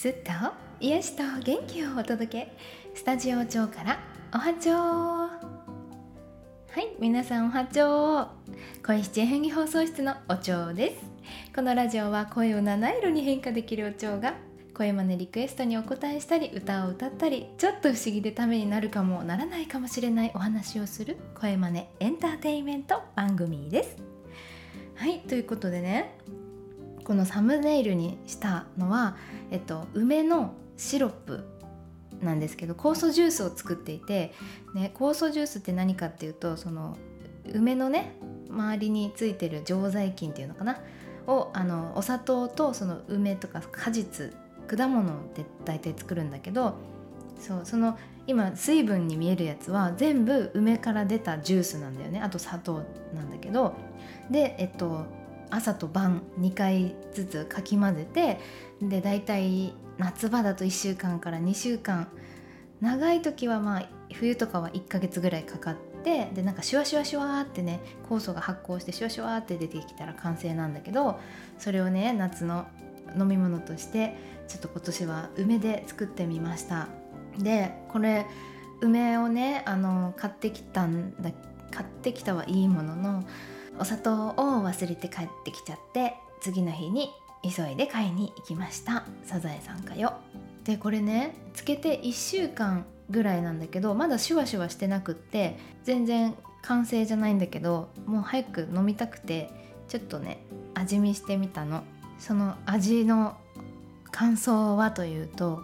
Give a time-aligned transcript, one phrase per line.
[0.00, 0.30] すっと
[0.80, 2.56] 癒しと元気をお届け。
[2.94, 3.98] スタジオ長から
[4.32, 5.36] おはちょうは
[6.78, 8.28] い皆さんおはちょう
[8.82, 11.04] 声質変化放送室のお蝶です。
[11.54, 14.36] このラジオは声を七色に変化できるお蝶が
[14.72, 23.98] 声真似リクエストにお答えしたり歌を歌ったりちょっと不思議でためになるかもならないかもしれないお話をする声真似エンターテインメント番組です。
[24.94, 26.16] はいということでね
[27.10, 29.16] このサムネイルにしたのは、
[29.50, 31.44] えっと、梅のシロップ
[32.22, 34.32] なんですけど酵素ジュースを作っていて、
[34.76, 36.96] ね、酵素ジュースって何かっていうとその
[37.52, 38.16] 梅のね
[38.48, 40.78] 周りについてる常在菌っていうのかな？
[41.26, 44.32] をあのお砂糖とその梅とか果実
[44.68, 46.76] 果物で大体作るんだけど
[47.40, 47.98] そうその
[48.28, 52.20] 今水分に見えるやつは全部梅から出たジュースなんだよね。
[52.20, 53.74] あと砂糖なんだけど。
[54.30, 55.18] でえっと
[55.50, 58.40] 朝と晩2回ずつかき混ぜて
[58.80, 62.08] で大体夏場だと1週間から2週間。
[62.80, 71.20] 長い時はまあ冬とかは1ヶ月ぐらいかかってでなんかシュワシュワシュワってね酵素が発酵してシュワシュワって出てきたら完成なんだけど
[71.58, 72.66] それをね夏の
[73.18, 74.16] 飲み物として
[74.48, 76.88] ちょっと今年は梅で作ってみました。
[77.38, 78.26] でこれ
[78.80, 81.30] 梅をねあの買ってきたんだ
[81.70, 83.24] 買ってきたはいいものの
[83.80, 87.10] お砂糖を忘れて帰ってきちゃって次の日に
[87.42, 89.04] 急いで買いに行きました。
[89.24, 90.12] サザエさんかよ。
[90.64, 99.48] でこれねつけて1週間ぐらいなんだけどまだシュワシュワしてなくって全然完成じゃないんだけどもう早く飲みたくて
[99.88, 100.44] ちょっとね
[100.74, 101.82] 味見してみたの。
[102.18, 103.38] その味の
[104.10, 105.62] 感想はというと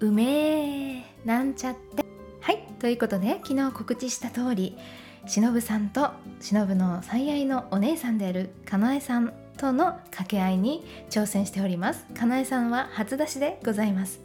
[0.00, 2.02] うめえなんちゃって。
[2.40, 4.78] はいということで昨日告知した通り
[5.26, 12.04] しのぶさんとしのぶの最愛のお姉さんであるかなえさんとの掛け合いに挑戦しております。
[12.06, 14.20] かなえさんは初出しでございます、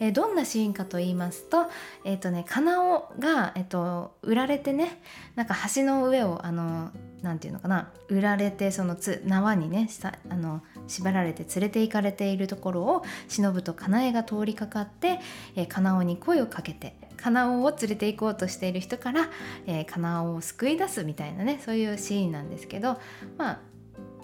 [0.00, 1.66] えー、どんなシーンかと言いますと
[2.04, 5.00] えっ、ー、とねかなおがえっ、ー、と売られてね
[5.36, 6.90] なんか橋の上をあの
[7.22, 9.88] なんていうのかな売られてそのつ縄にね
[10.28, 15.20] あの縛られて連れて行かれているところを忍とかなえが通りかかって、
[15.54, 19.28] えー、かなおに声をかけてかなおを連れて行こうとしている人から、
[19.66, 22.98] えー、かなおを救い出すみたいなねそういうシーンなんですけど
[23.36, 23.60] まあ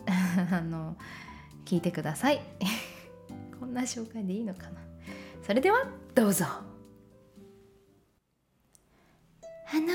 [0.57, 0.97] あの
[1.65, 2.41] 聞いてください。
[3.59, 4.81] こんな紹介でいいのかな。
[5.45, 6.45] それではどうぞ。
[6.45, 6.61] あ
[9.81, 9.87] の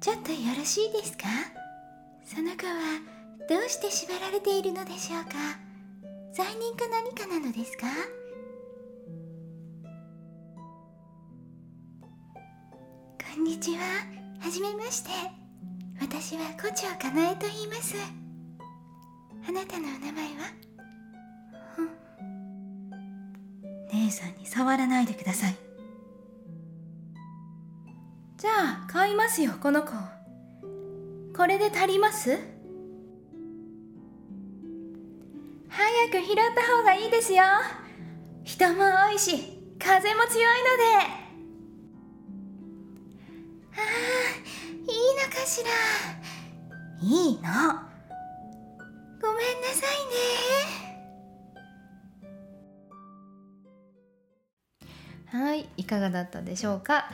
[0.00, 1.24] ちょっとよろしいですか？
[2.24, 3.00] その子は
[3.48, 5.30] どうして縛られているのでしょうか？
[6.32, 7.86] 罪人か何かなのですか？
[13.48, 13.78] にちは。
[14.40, 15.08] はじめまして。
[16.02, 17.94] 私は胡蝶かなえと言います。
[19.48, 20.52] あなたのお名前は？
[23.94, 25.56] 姉さんに触らないでください。
[28.36, 28.50] じゃ
[28.86, 29.92] あ買いますよこの子。
[31.34, 32.38] これで足ります？
[35.70, 37.44] 早く拾った方がいいですよ。
[38.44, 41.27] 人も多いし風も強いので。
[45.48, 45.70] しら。
[47.00, 47.40] いいの。
[49.20, 49.90] ごめんなさい
[55.32, 55.40] ね。
[55.44, 57.10] はいいかがだったでしょうか？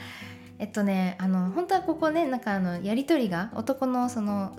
[0.58, 4.56] えっとねあの本当はここねなんかあのやり取りが男のその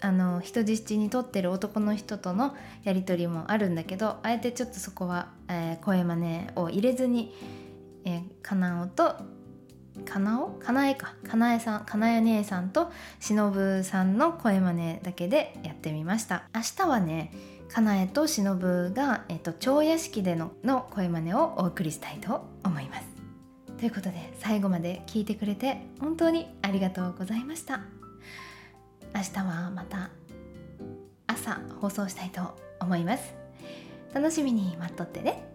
[0.00, 2.54] あの人質に取ってる男の人との
[2.84, 7.34] やり取りもあるんだけどあえてちょっとそこは、えー、声真似を入れずに、
[8.04, 9.16] えー、かなおと
[10.04, 10.48] かなお？
[10.48, 11.14] かなえか。
[11.28, 16.48] かなえさんかなえ姉さんとしのぶさんの声真似だけでやってみました。
[16.54, 17.32] 明日はね
[17.68, 23.06] かなえとしのぶが、えっと、蝶屋敷でのの声真似をお送りしたいと思います。
[23.78, 27.80] ということで最後まで聞いてくれて本当にありがとうございました。
[29.14, 30.10] 明日はまた
[31.26, 33.34] 朝放送したいと思います。
[34.14, 35.46] 楽しみに待っとってね。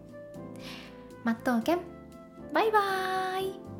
[1.24, 1.78] 待っとうけん。
[2.52, 3.73] バイバーイ。